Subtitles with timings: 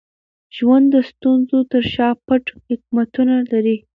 [0.55, 3.77] ژوند د ستونزو تر شا پټ حکمتونه لري.